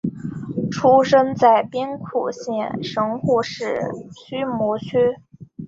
[0.71, 3.83] 出生在兵库县神户市
[4.15, 5.17] 须磨区。